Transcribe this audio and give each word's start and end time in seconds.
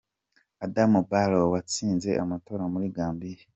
Adama 0.65 0.99
Barrow, 1.09 1.51
watsinze 1.53 2.09
amatora 2.23 2.63
muri 2.73 2.85
Gambiya 2.95 3.43